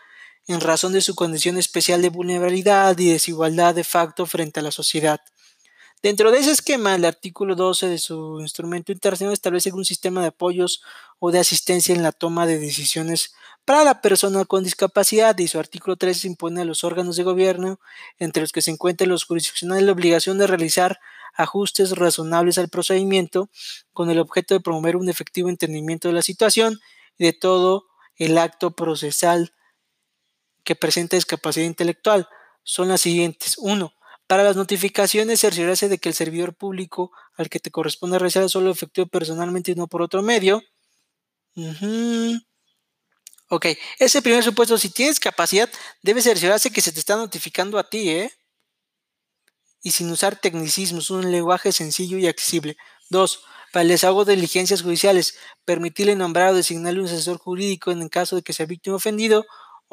en 0.49 0.61
razón 0.61 0.93
de 0.93 1.02
su 1.02 1.14
condición 1.14 1.57
especial 1.57 2.02
de 2.02 2.09
vulnerabilidad 2.09 2.99
y 2.99 3.12
desigualdad 3.12 3.76
de 3.76 3.85
facto 3.85 4.26
frente 4.26 4.59
a 4.59 4.64
la 4.64 4.73
sociedad. 4.73 5.21
Dentro 6.02 6.33
de 6.33 6.41
ese 6.41 6.50
esquema, 6.50 6.97
el 6.97 7.05
artículo 7.05 7.55
12 7.55 7.87
de 7.87 7.99
su 7.99 8.41
instrumento 8.41 8.91
internacional 8.91 9.35
establece 9.35 9.71
un 9.71 9.85
sistema 9.85 10.21
de 10.21 10.26
apoyos 10.26 10.83
o 11.21 11.31
de 11.31 11.38
asistencia 11.38 11.95
en 11.95 12.02
la 12.02 12.11
toma 12.11 12.45
de 12.49 12.59
decisiones 12.59 13.37
para 13.64 13.85
la 13.85 14.00
persona 14.00 14.45
con 14.47 14.64
discapacidad 14.64 15.38
y 15.38 15.47
su 15.47 15.61
artículo 15.61 15.95
13 15.95 16.26
impone 16.26 16.62
a 16.62 16.64
los 16.64 16.83
órganos 16.83 17.14
de 17.14 17.23
gobierno, 17.23 17.79
entre 18.19 18.41
los 18.41 18.50
que 18.50 18.62
se 18.62 18.73
encuentran 18.73 19.11
los 19.11 19.23
jurisdiccionales, 19.23 19.85
la 19.85 19.93
obligación 19.93 20.38
de 20.38 20.49
realizar 20.49 20.99
ajustes 21.35 21.93
razonables 21.93 22.59
al 22.59 22.69
procedimiento 22.69 23.51
con 23.93 24.11
el 24.11 24.19
objeto 24.19 24.55
de 24.55 24.61
promover 24.61 24.97
un 24.97 25.09
efectivo 25.09 25.49
entendimiento 25.49 26.09
de 26.09 26.15
la 26.15 26.23
situación 26.23 26.79
y 27.19 27.25
de 27.25 27.33
todo 27.33 27.87
el 28.17 28.39
acto 28.39 28.73
procesal 28.73 29.55
que 30.65 30.77
presenta 30.77 31.17
discapacidad 31.17 31.67
intelectual. 31.67 32.29
Son 32.62 32.89
las 32.89 33.01
siguientes. 33.01 33.57
1 33.59 33.93
para 34.33 34.45
las 34.45 34.57
notificaciones, 34.57 35.41
cerciorarse 35.41 35.91
de 35.91 35.99
que 35.99 36.09
el 36.09 36.15
servidor 36.15 36.55
público 36.55 37.12
al 37.35 37.51
que 37.51 37.61
te 37.61 37.71
corresponde 37.71 38.19
realizar 38.19 38.49
solo 38.49 38.71
efectúe 38.71 39.07
personalmente 39.07 39.73
y 39.73 39.75
no 39.75 39.89
por 39.89 40.01
otro 40.01 40.23
medio. 40.23 40.62
Ok, 43.49 43.67
ese 43.99 44.23
primer 44.23 44.43
supuesto, 44.43 44.79
si 44.79 44.89
tienes 44.89 45.21
capacidad, 45.21 45.69
debe 46.03 46.23
cerciorarse 46.23 46.71
que 46.71 46.81
se 46.81 46.93
te 46.93 46.99
está 46.99 47.17
notificando 47.17 47.79
a 47.79 47.89
ti, 47.89 48.09
¿eh? 48.09 48.33
Y 49.83 49.91
sin 49.91 50.11
usar 50.11 50.37
tecnicismos, 50.37 51.11
un 51.11 51.31
lenguaje 51.31 51.73
sencillo 51.73 52.19
y 52.19 52.27
accesible. 52.27 52.77
Dos, 53.11 53.45
para 53.73 53.83
el 53.83 53.89
desahogo 53.89 54.25
de 54.25 54.37
diligencias 54.37 54.83
judiciales, 54.83 55.37
permitirle 55.65 56.15
nombrar 56.15 56.51
o 56.51 56.55
designarle 56.55 57.01
un 57.01 57.07
asesor 57.07 57.39
jurídico 57.39 57.91
en 57.91 58.03
el 58.03 58.11
caso 58.11 58.37
de 58.37 58.43
que 58.43 58.53
sea 58.53 58.67
víctima 58.67 58.97
ofendido 58.97 59.45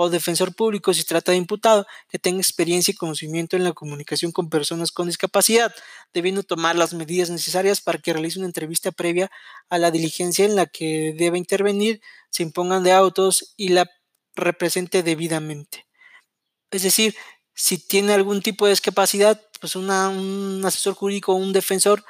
o 0.01 0.09
defensor 0.09 0.55
público 0.55 0.93
si 0.93 1.03
trata 1.03 1.33
de 1.33 1.37
imputado 1.37 1.85
que 2.07 2.17
tenga 2.17 2.39
experiencia 2.39 2.93
y 2.93 2.95
conocimiento 2.95 3.57
en 3.57 3.65
la 3.65 3.73
comunicación 3.73 4.31
con 4.31 4.49
personas 4.49 4.93
con 4.93 5.07
discapacidad, 5.07 5.73
debiendo 6.13 6.43
tomar 6.43 6.77
las 6.77 6.93
medidas 6.93 7.29
necesarias 7.29 7.81
para 7.81 7.97
que 7.97 8.13
realice 8.13 8.39
una 8.39 8.47
entrevista 8.47 8.93
previa 8.93 9.29
a 9.69 9.77
la 9.77 9.91
diligencia 9.91 10.45
en 10.45 10.55
la 10.55 10.67
que 10.67 11.13
debe 11.17 11.37
intervenir, 11.37 11.99
se 12.29 12.43
impongan 12.43 12.83
de 12.83 12.93
autos 12.93 13.53
y 13.57 13.69
la 13.69 13.89
represente 14.35 15.03
debidamente. 15.03 15.85
Es 16.71 16.83
decir, 16.83 17.13
si 17.59 17.77
tiene 17.77 18.13
algún 18.13 18.41
tipo 18.41 18.65
de 18.65 18.71
discapacidad, 18.71 19.41
pues 19.59 19.75
un 19.75 19.91
asesor 20.63 20.93
jurídico 20.93 21.33
un 21.33 21.51
defensor 21.51 22.05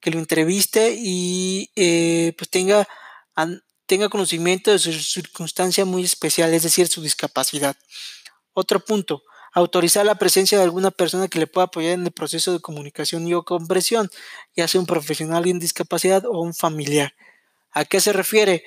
que 0.00 0.10
lo 0.10 0.18
entreviste 0.18 0.96
y 0.96 1.70
eh, 1.76 2.32
pues 2.38 2.48
tenga 2.48 2.88
tenga 3.84 4.08
conocimiento 4.08 4.70
de 4.70 4.78
su 4.78 4.92
circunstancia 4.94 5.84
muy 5.84 6.04
especial, 6.04 6.54
es 6.54 6.62
decir, 6.62 6.88
su 6.88 7.02
discapacidad. 7.02 7.76
Otro 8.54 8.80
punto, 8.80 9.22
autorizar 9.52 10.06
la 10.06 10.14
presencia 10.14 10.56
de 10.56 10.64
alguna 10.64 10.90
persona 10.90 11.28
que 11.28 11.38
le 11.38 11.46
pueda 11.46 11.66
apoyar 11.66 11.92
en 11.92 12.06
el 12.06 12.12
proceso 12.12 12.54
de 12.54 12.60
comunicación 12.60 13.28
y 13.28 13.34
o 13.34 13.44
comprensión, 13.44 14.10
ya 14.56 14.66
sea 14.68 14.80
un 14.80 14.86
profesional 14.86 15.46
en 15.46 15.58
discapacidad 15.58 16.24
o 16.24 16.40
un 16.40 16.54
familiar. 16.54 17.14
¿A 17.72 17.84
qué 17.84 18.00
se 18.00 18.14
refiere? 18.14 18.64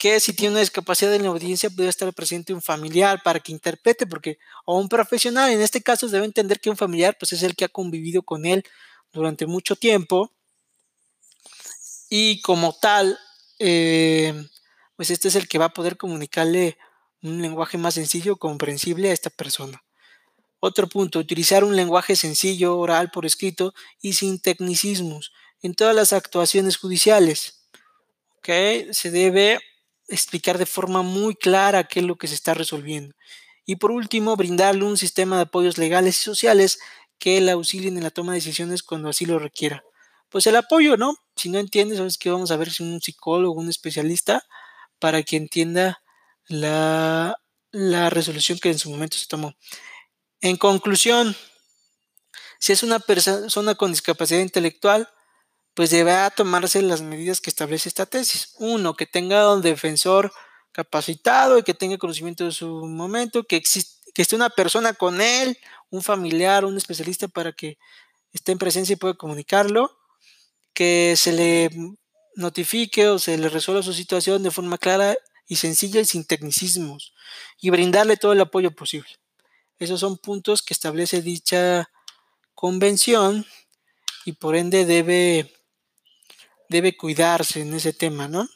Que 0.00 0.18
si 0.18 0.32
tiene 0.32 0.52
una 0.52 0.60
discapacidad 0.60 1.14
en 1.14 1.24
la 1.24 1.28
audiencia 1.28 1.68
puede 1.68 1.90
estar 1.90 2.10
presente 2.14 2.54
un 2.54 2.62
familiar 2.62 3.20
para 3.22 3.38
que 3.38 3.52
interprete, 3.52 4.06
porque 4.06 4.38
o 4.64 4.78
un 4.78 4.88
profesional, 4.88 5.52
en 5.52 5.60
este 5.60 5.82
caso 5.82 6.08
debe 6.08 6.24
entender 6.24 6.58
que 6.58 6.70
un 6.70 6.78
familiar 6.78 7.18
pues 7.20 7.32
es 7.32 7.42
el 7.42 7.54
que 7.54 7.66
ha 7.66 7.68
convivido 7.68 8.22
con 8.22 8.46
él 8.46 8.64
durante 9.12 9.44
mucho 9.44 9.76
tiempo 9.76 10.32
y 12.08 12.40
como 12.40 12.72
tal 12.72 13.18
eh, 13.58 14.32
pues 14.96 15.10
este 15.10 15.28
es 15.28 15.34
el 15.34 15.48
que 15.48 15.58
va 15.58 15.66
a 15.66 15.74
poder 15.74 15.98
comunicarle 15.98 16.78
un 17.22 17.42
lenguaje 17.42 17.76
más 17.76 17.92
sencillo, 17.92 18.36
comprensible 18.36 19.10
a 19.10 19.12
esta 19.12 19.28
persona. 19.28 19.84
Otro 20.60 20.88
punto, 20.88 21.18
utilizar 21.18 21.62
un 21.62 21.76
lenguaje 21.76 22.16
sencillo, 22.16 22.78
oral, 22.78 23.10
por 23.10 23.26
escrito 23.26 23.74
y 24.00 24.14
sin 24.14 24.40
tecnicismos 24.40 25.32
en 25.60 25.74
todas 25.74 25.94
las 25.94 26.14
actuaciones 26.14 26.78
judiciales. 26.78 27.66
Se 28.42 29.10
debe 29.10 29.60
explicar 30.10 30.58
de 30.58 30.66
forma 30.66 31.02
muy 31.02 31.34
clara 31.34 31.84
qué 31.84 32.00
es 32.00 32.06
lo 32.06 32.16
que 32.16 32.28
se 32.28 32.34
está 32.34 32.54
resolviendo. 32.54 33.14
Y 33.64 33.76
por 33.76 33.90
último, 33.90 34.36
brindarle 34.36 34.84
un 34.84 34.96
sistema 34.96 35.36
de 35.36 35.42
apoyos 35.42 35.78
legales 35.78 36.18
y 36.20 36.22
sociales 36.22 36.78
que 37.18 37.40
le 37.40 37.52
auxilien 37.52 37.96
en 37.96 38.02
la 38.02 38.10
toma 38.10 38.32
de 38.32 38.38
decisiones 38.38 38.82
cuando 38.82 39.08
así 39.08 39.26
lo 39.26 39.38
requiera. 39.38 39.84
Pues 40.28 40.46
el 40.46 40.56
apoyo, 40.56 40.96
¿no? 40.96 41.16
Si 41.36 41.48
no 41.48 41.58
entiendes, 41.58 41.98
sabes 41.98 42.18
que 42.18 42.30
vamos 42.30 42.50
a 42.50 42.56
ver 42.56 42.70
si 42.70 42.82
un 42.82 43.00
psicólogo, 43.00 43.60
un 43.60 43.68
especialista, 43.68 44.44
para 44.98 45.22
que 45.22 45.36
entienda 45.36 46.02
la, 46.46 47.36
resolución 47.72 48.58
que 48.58 48.70
en 48.70 48.78
su 48.78 48.90
momento 48.90 49.16
se 49.16 49.26
tomó. 49.26 49.54
En 50.40 50.56
conclusión, 50.56 51.36
si 52.58 52.72
es 52.72 52.82
una 52.82 52.98
persona 52.98 53.74
con 53.74 53.90
discapacidad 53.90 54.40
intelectual, 54.40 55.08
pues 55.80 55.88
deberá 55.88 56.28
tomarse 56.28 56.82
las 56.82 57.00
medidas 57.00 57.40
que 57.40 57.48
establece 57.48 57.88
esta 57.88 58.04
tesis. 58.04 58.54
Uno, 58.58 58.92
que 58.92 59.06
tenga 59.06 59.50
un 59.50 59.62
defensor 59.62 60.30
capacitado 60.72 61.56
y 61.56 61.62
que 61.62 61.72
tenga 61.72 61.96
conocimiento 61.96 62.44
de 62.44 62.52
su 62.52 62.68
momento, 62.84 63.44
que, 63.44 63.62
que 63.62 64.20
esté 64.20 64.36
una 64.36 64.50
persona 64.50 64.92
con 64.92 65.22
él, 65.22 65.56
un 65.88 66.02
familiar, 66.02 66.66
un 66.66 66.76
especialista 66.76 67.28
para 67.28 67.52
que 67.54 67.78
esté 68.30 68.52
en 68.52 68.58
presencia 68.58 68.92
y 68.92 68.96
pueda 68.96 69.14
comunicarlo, 69.14 69.98
que 70.74 71.14
se 71.16 71.32
le 71.32 71.70
notifique 72.34 73.08
o 73.08 73.18
se 73.18 73.38
le 73.38 73.48
resuelva 73.48 73.82
su 73.82 73.94
situación 73.94 74.42
de 74.42 74.50
forma 74.50 74.76
clara 74.76 75.16
y 75.46 75.56
sencilla 75.56 76.02
y 76.02 76.04
sin 76.04 76.26
tecnicismos, 76.26 77.14
y 77.58 77.70
brindarle 77.70 78.18
todo 78.18 78.34
el 78.34 78.40
apoyo 78.42 78.70
posible. 78.72 79.08
Esos 79.78 80.00
son 80.00 80.18
puntos 80.18 80.60
que 80.60 80.74
establece 80.74 81.22
dicha 81.22 81.88
convención 82.54 83.46
y 84.26 84.32
por 84.32 84.56
ende 84.56 84.84
debe, 84.84 85.50
debe 86.70 86.96
cuidarse 86.96 87.62
en 87.62 87.74
ese 87.74 87.92
tema, 87.92 88.28
¿no? 88.28 88.48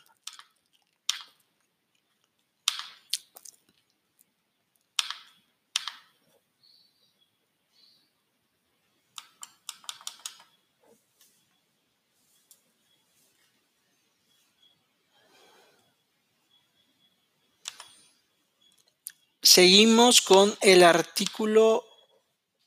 Seguimos 19.43 20.21
con 20.21 20.57
el 20.63 20.85
artículo 20.85 21.85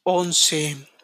11. 0.03 0.96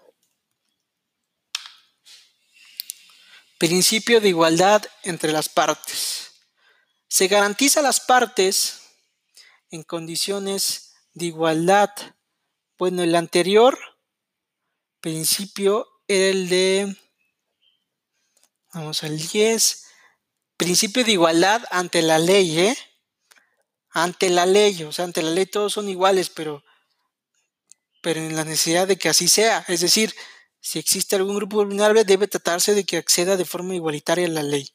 Principio 3.64 4.20
de 4.20 4.28
igualdad 4.28 4.84
entre 5.04 5.32
las 5.32 5.48
partes. 5.48 6.34
Se 7.08 7.30
garantiza 7.30 7.80
a 7.80 7.84
las 7.84 8.02
partes 8.02 8.82
en 9.72 9.84
condiciones 9.84 10.96
de 11.14 11.28
igualdad. 11.28 11.90
Bueno, 12.78 13.04
el 13.04 13.16
anterior 13.16 13.80
principio 15.00 15.88
era 16.10 16.28
el 16.28 16.50
de, 16.50 16.98
vamos 18.74 19.02
al 19.04 19.18
10, 19.18 19.86
principio 20.58 21.06
de 21.06 21.14
igualdad 21.14 21.64
ante 21.72 22.02
la 22.02 22.20
ley, 22.20 22.60
¿eh? 22.60 22.78
ante 23.92 24.30
la 24.30 24.46
ley, 24.46 24.84
o 24.84 24.92
sea, 24.92 25.06
ante 25.06 25.22
la 25.22 25.32
ley 25.32 25.46
todos 25.46 25.72
son 25.72 25.88
iguales, 25.88 26.30
pero, 26.30 26.66
pero 28.02 28.20
en 28.20 28.36
la 28.36 28.44
necesidad 28.44 28.90
de 28.90 28.98
que 28.98 29.08
así 29.08 29.30
sea. 29.30 29.64
Es 29.70 29.80
decir, 29.80 30.14
si 30.64 30.80
existe 30.80 31.18
algún 31.18 31.36
grupo 31.36 31.58
vulnerable, 31.58 32.06
debe 32.06 32.30
tratarse 32.30 32.74
de 32.74 32.86
que 32.86 32.96
acceda 32.96 33.36
de 33.36 33.44
forma 33.44 33.76
igualitaria 33.76 34.28
a 34.28 34.30
la 34.30 34.44
ley. 34.44 34.74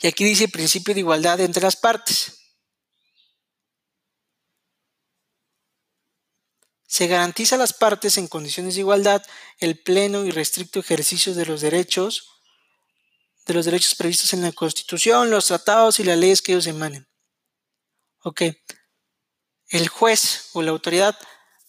Y 0.00 0.08
aquí 0.08 0.24
dice 0.24 0.48
principio 0.48 0.94
de 0.94 1.00
igualdad 1.00 1.38
entre 1.40 1.62
las 1.62 1.76
partes. 1.76 2.40
Se 6.88 7.06
garantiza 7.06 7.54
a 7.54 7.58
las 7.58 7.72
partes 7.72 8.18
en 8.18 8.26
condiciones 8.26 8.74
de 8.74 8.80
igualdad 8.80 9.22
el 9.58 9.78
pleno 9.78 10.24
y 10.24 10.32
restricto 10.32 10.80
ejercicio 10.80 11.32
de 11.32 11.46
los 11.46 11.60
derechos 11.60 12.28
de 13.46 13.54
los 13.54 13.64
derechos 13.64 13.94
previstos 13.94 14.32
en 14.34 14.42
la 14.42 14.52
Constitución, 14.52 15.30
los 15.30 15.46
tratados 15.46 15.98
y 15.98 16.04
las 16.04 16.18
leyes 16.18 16.42
que 16.42 16.52
ellos 16.52 16.66
emanen. 16.66 17.08
Ok. 18.22 18.42
El 19.68 19.88
juez 19.88 20.50
o 20.52 20.62
la 20.62 20.70
autoridad 20.70 21.18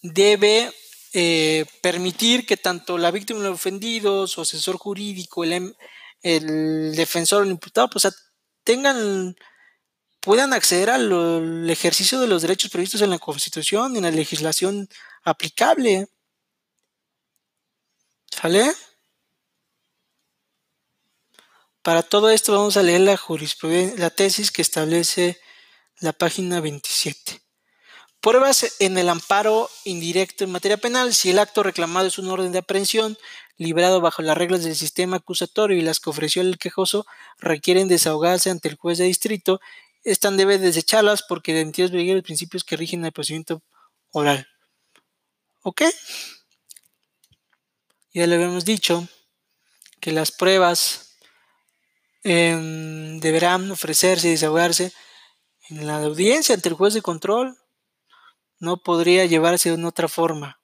debe 0.01 0.71
eh, 1.13 1.65
permitir 1.81 2.45
que 2.45 2.57
tanto 2.57 2.97
la 2.97 3.11
víctima 3.11 3.39
de 3.39 3.49
los 3.49 3.55
ofendidos, 3.55 4.31
su 4.31 4.41
asesor 4.41 4.77
jurídico, 4.77 5.43
el, 5.43 5.53
em, 5.53 5.73
el 6.23 6.95
defensor 6.95 7.41
o 7.41 7.45
el 7.45 7.51
imputado, 7.51 7.89
pues 7.89 8.07
tengan, 8.63 9.35
puedan 10.21 10.53
acceder 10.53 10.89
al 10.89 11.69
ejercicio 11.69 12.19
de 12.19 12.27
los 12.27 12.41
derechos 12.41 12.71
previstos 12.71 13.01
en 13.01 13.11
la 13.11 13.19
Constitución 13.19 13.93
y 13.93 13.97
en 13.99 14.03
la 14.05 14.11
legislación 14.11 14.89
aplicable. 15.23 16.07
¿Sale? 18.31 18.73
Para 21.83 22.01
todo 22.01 22.29
esto 22.29 22.53
vamos 22.53 22.77
a 22.77 22.81
leer 22.83 23.01
la 23.01 23.17
jurisprudencia, 23.17 23.99
la 23.99 24.09
tesis 24.09 24.51
que 24.51 24.61
establece 24.61 25.39
la 25.99 26.13
página 26.13 26.59
27. 26.61 27.42
Pruebas 28.23 28.75
en 28.79 28.97
el 28.97 29.09
amparo 29.09 29.69
indirecto 29.83 30.43
en 30.43 30.51
materia 30.51 30.77
penal. 30.77 31.13
Si 31.13 31.29
el 31.29 31.37
acto 31.37 31.61
reclamado 31.61 32.07
es 32.07 32.17
un 32.17 32.29
orden 32.29 32.51
de 32.51 32.57
aprehensión 32.57 33.17
librado 33.57 34.01
bajo 34.01 34.23
las 34.23 34.35
reglas 34.35 34.63
del 34.63 34.75
sistema 34.75 35.17
acusatorio 35.17 35.77
y 35.77 35.81
las 35.81 35.99
que 35.99 36.09
ofreció 36.09 36.41
el 36.41 36.57
quejoso 36.57 37.05
requieren 37.37 37.87
desahogarse 37.87 38.49
ante 38.49 38.69
el 38.69 38.75
juez 38.75 38.97
de 38.97 39.05
distrito, 39.05 39.61
están 40.03 40.37
debe 40.37 40.57
desecharlas 40.57 41.21
porque 41.21 41.51
identidades 41.51 41.93
los 41.93 42.23
principios 42.23 42.63
que 42.63 42.77
rigen 42.77 43.05
el 43.05 43.11
procedimiento 43.11 43.61
oral. 44.11 44.47
¿Ok? 45.61 45.83
Ya 48.13 48.25
le 48.25 48.35
habíamos 48.35 48.65
dicho 48.65 49.07
que 49.99 50.11
las 50.11 50.31
pruebas 50.31 51.03
Em, 52.23 53.19
deberán 53.19 53.69
ofrecerse 53.69 54.29
y 54.29 54.31
desahogarse 54.31 54.93
en 55.69 55.85
la 55.85 55.97
audiencia 55.97 56.55
ante 56.55 56.69
el 56.69 56.75
juez 56.75 56.93
de 56.93 57.01
control. 57.01 57.57
No 58.63 58.77
podría 58.77 59.25
llevarse 59.25 59.75
de 59.75 59.85
otra 59.85 60.07
forma. 60.07 60.61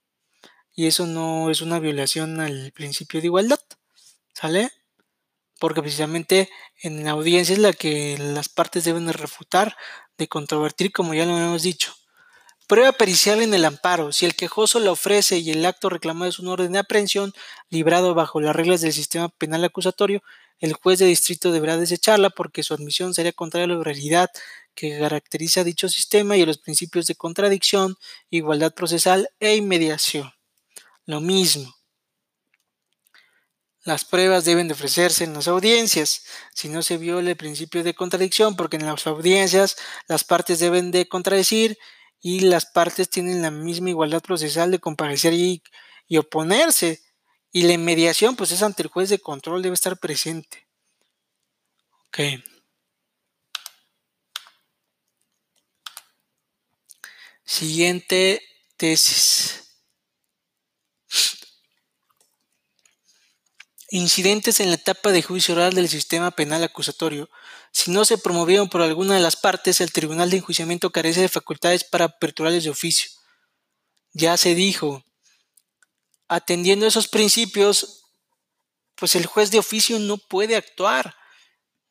Y 0.74 0.88
eso 0.88 1.06
no 1.06 1.50
es 1.50 1.60
una 1.60 1.80
violación 1.80 2.40
al 2.40 2.72
principio 2.72 3.20
de 3.20 3.28
igualdad. 3.28 3.60
¿Sale? 4.34 4.72
Porque 5.60 5.82
precisamente 5.82 6.50
en 6.82 7.04
la 7.04 7.12
audiencia 7.12 7.52
es 7.52 7.60
la 7.60 7.74
que 7.74 8.18
las 8.18 8.48
partes 8.48 8.86
deben 8.86 9.12
refutar, 9.12 9.76
de 10.18 10.30
controvertir, 10.30 10.94
como 10.94 11.14
ya 11.14 11.26
lo 11.26 11.38
hemos 11.38 11.62
dicho. 11.64 11.94
Prueba 12.70 12.94
pericial 12.94 13.42
en 13.42 13.54
el 13.54 13.66
amparo. 13.66 14.14
Si 14.14 14.26
el 14.26 14.34
quejoso 14.34 14.80
la 14.80 14.94
ofrece 14.94 15.40
y 15.40 15.52
el 15.52 15.66
acto 15.66 15.90
reclamado 15.90 16.30
es 16.30 16.40
un 16.40 16.48
orden 16.48 16.72
de 16.72 16.80
aprehensión 16.80 17.34
librado 17.70 18.14
bajo 18.14 18.40
las 18.40 18.56
reglas 18.56 18.80
del 18.80 18.94
sistema 18.94 19.28
penal 19.28 19.66
acusatorio, 19.66 20.24
el 20.60 20.72
juez 20.72 21.00
de 21.00 21.06
distrito 21.06 21.52
deberá 21.52 21.76
desecharla 21.76 22.30
porque 22.30 22.64
su 22.64 22.74
admisión 22.74 23.14
sería 23.14 23.34
contraria 23.34 23.66
a 23.66 23.78
la 23.78 23.84
realidad 23.84 24.30
que 24.80 24.98
caracteriza 24.98 25.66
dicho 25.66 25.90
sistema 25.90 26.38
y 26.38 26.46
los 26.46 26.58
principios 26.58 27.06
de 27.06 27.16
contradicción, 27.16 27.98
igualdad 28.30 28.74
procesal 28.74 29.30
e 29.42 29.58
inmediación. 29.58 30.32
Lo 31.06 31.20
mismo. 31.20 31.76
Las 33.84 34.06
pruebas 34.06 34.46
deben 34.46 34.70
de 34.70 34.74
ofrecerse 34.74 35.26
en 35.26 35.34
las 35.34 35.50
audiencias, 35.50 36.24
si 36.54 36.70
no 36.70 36.82
se 36.82 36.98
viola 36.98 37.30
el 37.30 37.36
principio 37.36 37.84
de 37.84 37.94
contradicción, 37.94 38.56
porque 38.56 38.78
en 38.78 38.86
las 38.86 39.06
audiencias 39.06 39.76
las 40.08 40.24
partes 40.24 40.60
deben 40.60 40.92
de 40.92 41.10
contradecir 41.10 41.78
y 42.22 42.42
las 42.42 42.66
partes 42.66 43.10
tienen 43.10 43.42
la 43.42 43.52
misma 43.52 43.90
igualdad 43.90 44.22
procesal 44.22 44.72
de 44.72 44.80
comparecer 44.80 45.34
y, 45.34 45.62
y 46.08 46.18
oponerse 46.18 47.02
y 47.52 47.64
la 47.64 47.74
inmediación, 47.74 48.38
pues 48.38 48.54
es 48.54 48.64
ante 48.64 48.84
el 48.84 48.90
juez 48.90 49.10
de 49.10 49.20
control, 49.20 49.62
debe 49.62 49.74
estar 49.74 49.98
presente. 50.00 50.68
Ok. 52.08 52.20
Siguiente 57.50 58.44
tesis. 58.78 59.64
Incidentes 63.90 64.60
en 64.60 64.70
la 64.70 64.76
etapa 64.76 65.12
de 65.12 65.24
juicio 65.24 65.56
oral 65.56 65.74
del 65.74 65.90
sistema 65.90 66.30
penal 66.30 66.64
acusatorio. 66.64 67.28
Si 67.72 67.90
no 67.90 68.06
se 68.06 68.20
promovieron 68.20 68.70
por 68.70 68.84
alguna 68.84 69.16
de 69.16 69.22
las 69.22 69.36
partes, 69.36 69.82
el 69.82 69.92
tribunal 69.92 70.30
de 70.30 70.38
enjuiciamiento 70.38 70.92
carece 70.92 71.22
de 71.22 71.28
facultades 71.28 71.84
para 71.84 72.06
aperturales 72.06 72.66
de 72.66 72.70
oficio. 72.70 73.10
Ya 74.14 74.38
se 74.38 74.54
dijo, 74.54 75.04
atendiendo 76.28 76.86
esos 76.86 77.08
principios, 77.08 78.04
pues 78.94 79.16
el 79.16 79.26
juez 79.26 79.50
de 79.50 79.58
oficio 79.58 79.98
no 79.98 80.18
puede 80.18 80.56
actuar. 80.56 81.16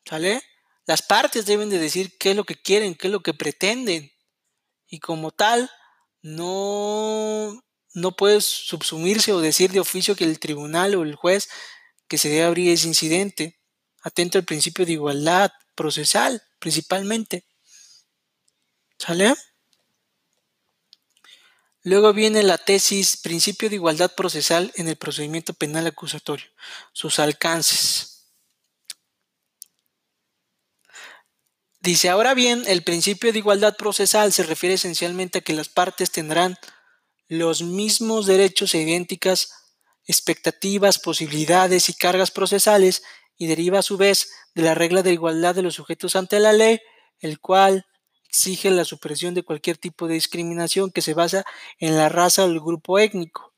¿Sale? 0.05 0.41
Las 0.85 1.01
partes 1.01 1.45
deben 1.45 1.69
de 1.69 1.79
decir 1.79 2.17
qué 2.17 2.29
es 2.29 2.37
lo 2.37 2.45
que 2.45 2.55
quieren, 2.55 2.95
qué 2.95 3.07
es 3.07 3.11
lo 3.11 3.19
que 3.19 3.33
pretenden. 3.33 4.13
Y 4.89 4.99
como 4.99 5.31
tal, 5.31 5.69
no, 6.21 7.63
no 7.93 8.15
puede 8.15 8.41
subsumirse 8.41 9.31
o 9.31 9.39
decir 9.39 9.71
de 9.71 9.79
oficio 9.79 10.15
que 10.15 10.25
el 10.25 10.39
tribunal 10.39 10.95
o 10.95 11.03
el 11.03 11.15
juez 11.15 11.47
que 12.07 12.17
se 12.17 12.29
debe 12.29 12.43
abrir 12.43 12.71
ese 12.71 12.87
incidente. 12.87 13.59
Atento 14.01 14.37
al 14.37 14.45
principio 14.45 14.85
de 14.85 14.93
igualdad 14.93 15.51
procesal, 15.75 16.41
principalmente. 16.59 17.45
¿Sale? 18.97 19.35
Luego 21.83 22.13
viene 22.13 22.43
la 22.43 22.57
tesis 22.57 23.17
Principio 23.17 23.69
de 23.69 23.75
igualdad 23.75 24.13
procesal 24.13 24.71
en 24.75 24.87
el 24.87 24.97
procedimiento 24.97 25.53
penal 25.53 25.87
acusatorio, 25.87 26.47
sus 26.91 27.19
alcances. 27.19 28.08
Dice, 31.89 32.09
ahora 32.09 32.35
bien, 32.35 32.65
el 32.67 32.83
principio 32.83 33.33
de 33.33 33.39
igualdad 33.39 33.75
procesal 33.75 34.31
se 34.31 34.43
refiere 34.43 34.75
esencialmente 34.75 35.39
a 35.39 35.41
que 35.41 35.53
las 35.53 35.69
partes 35.69 36.11
tendrán 36.11 36.55
los 37.27 37.63
mismos 37.63 38.27
derechos 38.27 38.75
e 38.75 38.81
idénticas 38.83 39.49
expectativas, 40.05 40.99
posibilidades 40.99 41.89
y 41.89 41.95
cargas 41.95 42.29
procesales 42.29 43.01
y 43.39 43.47
deriva 43.47 43.79
a 43.79 43.81
su 43.81 43.97
vez 43.97 44.29
de 44.53 44.61
la 44.61 44.75
regla 44.75 45.01
de 45.01 45.13
igualdad 45.13 45.55
de 45.55 45.63
los 45.63 45.73
sujetos 45.73 46.15
ante 46.15 46.39
la 46.39 46.53
ley, 46.53 46.79
el 47.21 47.39
cual 47.39 47.87
exige 48.23 48.69
la 48.69 48.85
supresión 48.85 49.33
de 49.33 49.41
cualquier 49.41 49.79
tipo 49.79 50.07
de 50.07 50.13
discriminación 50.13 50.91
que 50.91 51.01
se 51.01 51.15
basa 51.15 51.43
en 51.79 51.97
la 51.97 52.07
raza 52.07 52.45
o 52.45 52.49
el 52.49 52.59
grupo 52.59 52.99
étnico, 52.99 53.55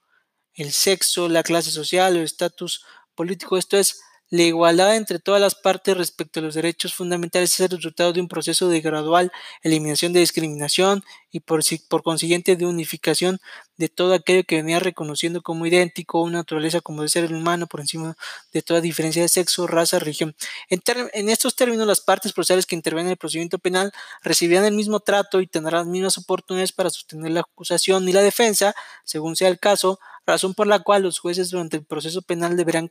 el 0.54 0.72
sexo, 0.72 1.28
la 1.28 1.44
clase 1.44 1.70
social 1.70 2.15
o 2.15 2.20
el 2.20 2.24
estatus 2.24 2.86
político, 3.13 3.58
esto 3.58 3.78
es, 3.78 4.00
La 4.34 4.44
igualdad 4.44 4.96
entre 4.96 5.20
todas 5.20 5.41
las 5.41 5.56
partes 5.56 5.98
respecto 5.98 6.39
a 6.39 6.44
los 6.44 6.56
derechos 6.56 6.94
fundamentales 6.94 7.52
es 7.54 7.60
el 7.60 7.70
resultado 7.70 8.13
de 8.13 8.22
un 8.22 8.30
proceso 8.30 8.70
de 8.70 8.80
gradual 8.80 9.30
eliminación 9.62 10.13
de 10.13 10.22
discriminación 10.22 11.04
y 11.32 11.41
por, 11.41 11.62
consiguiente 12.02 12.56
de 12.56 12.65
unificación 12.65 13.39
de 13.76 13.89
todo 13.89 14.13
aquello 14.13 14.46
que 14.46 14.56
venía 14.56 14.80
reconociendo 14.80 15.41
como 15.41 15.65
idéntico 15.65 16.22
una 16.22 16.38
naturaleza 16.38 16.80
como 16.80 17.02
de 17.02 17.10
ser 17.10 17.34
humano 17.34 17.67
por 17.67 17.82
encima 17.82 18.15
de 18.54 18.62
toda 18.62 18.80
diferencia 18.80 19.22
de 19.22 19.28
sexo, 19.28 19.67
raza, 19.67 20.00
religión. 20.00 20.34
En, 20.70 20.82
en 21.13 21.28
estos 21.28 21.58
términos, 21.58 21.86
las 21.86 22.00
partes 22.00 22.32
procesales 22.32 22.65
que 22.65 22.76
intervienen 22.76 23.08
en 23.08 23.12
el 23.12 23.17
procedimiento 23.17 23.60
penal 23.60 23.91
recibirán 24.24 24.63
el 24.63 24.76
mismo 24.76 25.02
trato 25.02 25.41
y 25.41 25.48
tendrán 25.48 25.80
las 25.80 25.88
mismas 25.88 26.17
oportunidades 26.17 26.72
para 26.72 26.89
sostener 26.89 27.32
la 27.32 27.41
acusación 27.41 28.08
y 28.08 28.13
la 28.13 28.22
defensa, 28.22 28.74
según 29.04 29.36
sea 29.36 29.50
el 29.50 29.60
caso, 29.60 30.00
razón 30.26 30.54
por 30.54 30.67
la 30.67 30.80
cual 30.80 31.04
los 31.04 31.20
jueces 31.20 31.50
durante 31.50 31.76
el 31.76 31.86
proceso 31.86 32.22
penal 32.22 32.56
deberán 32.56 32.88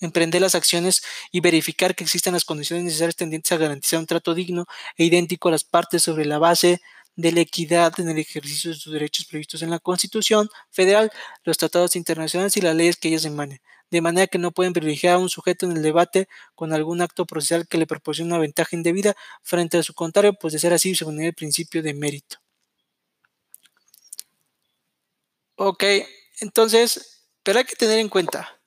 emprender 0.00 0.40
las 0.40 0.54
acciones 0.54 1.02
y 1.30 1.40
verificar 1.40 1.94
que 1.94 2.04
existan 2.04 2.34
las 2.34 2.44
condiciones 2.44 2.84
necesarias 2.84 3.16
tendientes 3.16 3.52
a 3.52 3.56
garantizar 3.56 3.98
un 4.00 4.06
trato 4.06 4.34
digno 4.34 4.66
e 4.96 5.04
idéntico 5.04 5.48
a 5.48 5.52
las 5.52 5.64
partes 5.64 6.02
sobre 6.02 6.24
la 6.24 6.38
base 6.38 6.80
de 7.16 7.32
la 7.32 7.40
equidad 7.40 7.98
en 8.00 8.08
el 8.08 8.18
ejercicio 8.18 8.70
de 8.70 8.76
sus 8.76 8.92
derechos 8.92 9.26
previstos 9.26 9.62
en 9.62 9.70
la 9.70 9.78
Constitución 9.78 10.48
federal, 10.70 11.10
los 11.44 11.58
tratados 11.58 11.96
internacionales 11.96 12.56
y 12.56 12.60
las 12.60 12.74
leyes 12.74 12.96
que 12.96 13.08
ellas 13.08 13.24
emanen, 13.24 13.60
de 13.90 14.00
manera 14.00 14.26
que 14.26 14.38
no 14.38 14.52
pueden 14.52 14.72
privilegiar 14.72 15.14
a 15.14 15.18
un 15.18 15.28
sujeto 15.28 15.66
en 15.66 15.72
el 15.76 15.82
debate 15.82 16.28
con 16.54 16.72
algún 16.72 17.02
acto 17.02 17.26
procesal 17.26 17.66
que 17.68 17.78
le 17.78 17.86
proporcione 17.86 18.30
una 18.30 18.38
ventaja 18.38 18.76
indebida 18.76 19.14
frente 19.42 19.78
a 19.78 19.82
su 19.82 19.94
contrario, 19.94 20.34
pues 20.34 20.52
de 20.52 20.60
ser 20.60 20.72
así, 20.72 20.94
según 20.94 21.20
el 21.20 21.34
principio 21.34 21.82
de 21.82 21.94
mérito. 21.94 22.38
Ok, 25.56 25.84
entonces, 26.40 27.26
pero 27.42 27.58
hay 27.58 27.64
que 27.64 27.76
tener 27.76 27.98
en 27.98 28.08
cuenta, 28.08 28.59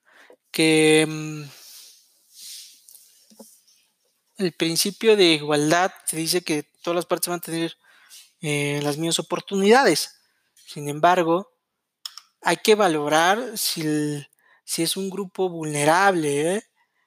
que 0.53 1.05
mm, 1.05 1.43
el 4.37 4.53
principio 4.53 5.17
de 5.17 5.33
igualdad 5.33 5.91
te 6.09 6.15
dice 6.17 6.41
que 6.41 6.63
todas 6.81 6.95
las 6.95 7.05
partes 7.05 7.27
van 7.27 7.39
a 7.39 7.41
tener 7.41 7.77
eh, 8.41 8.79
las 8.83 8.97
mismas 8.97 9.19
oportunidades. 9.19 10.15
Sin 10.65 10.87
embargo, 10.87 11.51
hay 12.41 12.57
que 12.57 12.75
valorar 12.75 13.57
si, 13.57 14.25
si 14.63 14.83
es 14.83 14.95
un 14.95 15.09
grupo 15.09 15.49
vulnerable. 15.49 16.55
¿eh? 16.55 16.63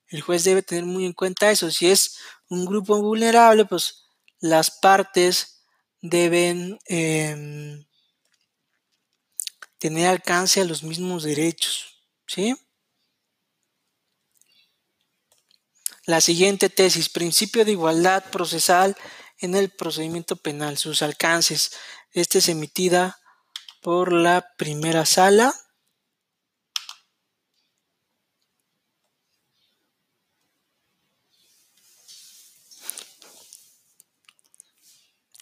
El 0.08 0.22
juez 0.22 0.44
debe 0.44 0.62
tener 0.62 0.84
muy 0.84 1.06
en 1.06 1.12
cuenta 1.12 1.50
eso. 1.50 1.70
Si 1.70 1.88
es 1.88 2.18
un 2.48 2.66
grupo 2.66 3.00
vulnerable, 3.00 3.64
pues 3.64 4.04
las 4.40 4.70
partes 4.70 5.62
deben 6.00 6.78
em, 6.86 7.86
tener 9.78 10.08
alcance 10.08 10.60
a 10.60 10.64
los 10.64 10.82
mismos 10.82 11.22
derechos. 11.22 12.02
¿Sí? 12.26 12.56
La 16.06 16.20
siguiente 16.20 16.70
tesis, 16.70 17.08
principio 17.08 17.64
de 17.64 17.72
igualdad 17.72 18.30
procesal 18.30 18.96
en 19.38 19.56
el 19.56 19.70
procedimiento 19.70 20.36
penal, 20.36 20.78
sus 20.78 21.02
alcances. 21.02 21.72
Esta 22.12 22.38
es 22.38 22.48
emitida 22.48 23.18
por 23.82 24.12
la 24.12 24.54
primera 24.56 25.04
sala. 25.04 25.52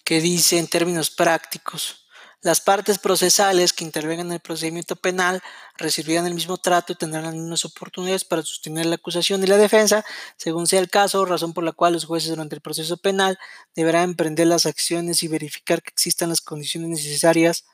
que 0.05 0.21
dice 0.21 0.59
en 0.59 0.69
términos 0.69 1.11
prácticos, 1.11 2.04
las 2.45 2.61
partes 2.61 2.99
procesales 2.99 3.73
que 3.73 3.85
intervengan 3.85 4.27
en 4.27 4.35
el 4.35 4.41
procedimiento 4.41 4.97
penal 4.97 5.43
recibirán 5.79 6.27
el 6.27 6.35
mismo 6.35 6.59
trato 6.59 6.93
y 6.93 6.97
tendrán 6.97 7.25
las 7.25 7.33
mismas 7.33 7.65
oportunidades 7.65 8.23
para 8.23 8.43
sostener 8.43 8.85
la 8.85 8.97
acusación 8.97 9.43
y 9.43 9.47
la 9.47 9.57
defensa, 9.57 10.05
según 10.37 10.67
sea 10.67 10.81
el 10.81 10.91
caso, 10.91 11.25
razón 11.25 11.55
por 11.55 11.65
la 11.65 11.73
cual 11.73 11.95
los 11.95 12.05
jueces 12.05 12.29
durante 12.29 12.55
el 12.55 12.61
proceso 12.61 12.99
penal 12.99 13.39
deberán 13.75 14.11
emprender 14.11 14.47
las 14.47 14.67
acciones 14.67 15.23
y 15.23 15.29
verificar 15.29 15.83
que 15.83 15.89
existan 15.89 16.29
las 16.29 16.43
condiciones 16.43 16.91
necesarias 16.91 17.65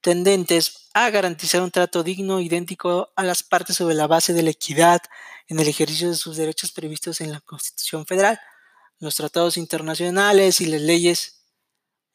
tendentes 0.00 0.88
a 0.94 1.10
garantizar 1.10 1.60
un 1.60 1.70
trato 1.70 2.02
digno 2.02 2.40
idéntico 2.40 3.12
a 3.14 3.24
las 3.24 3.42
partes 3.42 3.76
sobre 3.76 3.94
la 3.94 4.06
base 4.06 4.32
de 4.32 4.42
la 4.42 4.50
equidad 4.50 5.02
en 5.48 5.60
el 5.60 5.68
ejercicio 5.68 6.08
de 6.08 6.16
sus 6.16 6.38
derechos 6.38 6.72
previstos 6.72 7.20
en 7.20 7.30
la 7.30 7.42
Constitución 7.42 8.06
Federal, 8.06 8.40
los 9.00 9.16
tratados 9.16 9.58
internacionales 9.58 10.62
y 10.62 10.66
las 10.66 10.80
leyes 10.80 11.44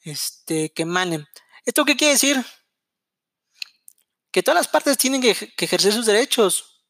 este, 0.02 0.72
que 0.72 0.82
emanen. 0.82 1.28
¿Esto 1.67 1.84
qué 1.84 1.97
quiere 1.97 2.13
decir? 2.13 2.43
Que 4.32 4.41
todas 4.41 4.56
las 4.56 4.69
partes 4.69 4.97
tienen 4.97 5.21
que, 5.21 5.32
ejercer 5.32 5.91
sus 5.91 6.06
derechos. 6.06 6.86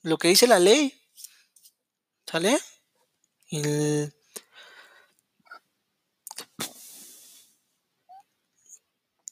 Lo 0.00 0.16
que 0.16 0.28
dice 0.28 0.46
la 0.46 0.58
ley. 0.58 0.98
¿Sale? 2.26 2.58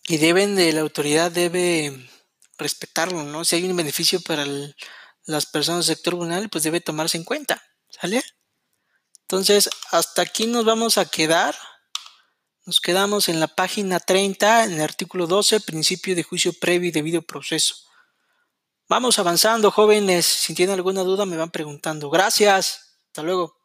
y 0.08 0.16
deben 0.16 0.54
de 0.56 0.72
la 0.72 0.80
autoridad 0.80 1.30
debe 1.30 2.08
respetarlo, 2.56 3.24
¿no? 3.24 3.44
Si 3.44 3.56
hay 3.56 3.64
un 3.64 3.76
beneficio 3.76 4.20
para 4.22 4.46
las 5.24 5.46
personas 5.46 5.86
del 5.86 5.96
sector 5.96 6.14
vulnerable, 6.14 6.48
pues 6.48 6.64
debe 6.64 6.80
tomarse 6.80 7.18
en 7.18 7.24
cuenta, 7.24 7.62
¿sale? 7.90 8.22
Entonces, 9.22 9.68
hasta 9.90 10.22
aquí 10.22 10.46
nos 10.46 10.64
vamos 10.64 10.96
a 10.96 11.04
quedar. 11.04 11.54
Nos 12.66 12.80
quedamos 12.80 13.28
en 13.28 13.38
la 13.38 13.46
página 13.46 14.00
30, 14.00 14.64
en 14.64 14.72
el 14.72 14.80
artículo 14.80 15.28
12, 15.28 15.60
principio 15.60 16.16
de 16.16 16.24
juicio 16.24 16.52
previo 16.52 16.88
y 16.88 16.92
debido 16.92 17.22
proceso. 17.22 17.76
Vamos 18.88 19.20
avanzando, 19.20 19.70
jóvenes. 19.70 20.26
Si 20.26 20.52
tienen 20.52 20.74
alguna 20.74 21.02
duda, 21.02 21.26
me 21.26 21.36
van 21.36 21.50
preguntando. 21.52 22.10
Gracias. 22.10 22.98
Hasta 23.06 23.22
luego. 23.22 23.55